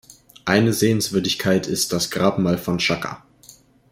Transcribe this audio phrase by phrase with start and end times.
[0.45, 3.21] Eine Sehenswürdigkeit ist das Grabmal von Shaka.